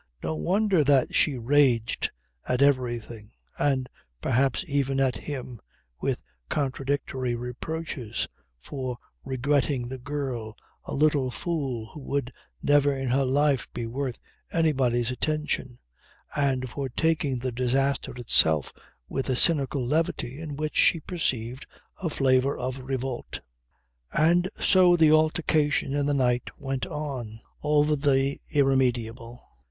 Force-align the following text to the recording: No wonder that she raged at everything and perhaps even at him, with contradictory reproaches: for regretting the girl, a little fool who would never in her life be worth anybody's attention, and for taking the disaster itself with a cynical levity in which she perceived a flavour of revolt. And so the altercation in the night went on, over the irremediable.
No 0.23 0.33
wonder 0.35 0.83
that 0.83 1.13
she 1.13 1.37
raged 1.37 2.09
at 2.47 2.63
everything 2.63 3.33
and 3.59 3.87
perhaps 4.19 4.65
even 4.67 4.99
at 4.99 5.13
him, 5.15 5.61
with 5.99 6.23
contradictory 6.49 7.35
reproaches: 7.35 8.27
for 8.59 8.97
regretting 9.23 9.87
the 9.87 9.99
girl, 9.99 10.57
a 10.85 10.95
little 10.95 11.29
fool 11.29 11.85
who 11.93 11.99
would 11.99 12.33
never 12.63 12.91
in 12.97 13.09
her 13.09 13.23
life 13.25 13.67
be 13.75 13.85
worth 13.85 14.17
anybody's 14.51 15.11
attention, 15.11 15.77
and 16.35 16.67
for 16.67 16.89
taking 16.89 17.37
the 17.37 17.51
disaster 17.51 18.11
itself 18.15 18.73
with 19.07 19.29
a 19.29 19.35
cynical 19.35 19.85
levity 19.85 20.39
in 20.39 20.55
which 20.55 20.75
she 20.77 20.99
perceived 20.99 21.67
a 22.01 22.09
flavour 22.09 22.57
of 22.57 22.79
revolt. 22.79 23.39
And 24.11 24.49
so 24.59 24.95
the 24.95 25.11
altercation 25.11 25.93
in 25.93 26.07
the 26.07 26.15
night 26.15 26.49
went 26.59 26.87
on, 26.87 27.39
over 27.61 27.95
the 27.95 28.39
irremediable. 28.49 29.39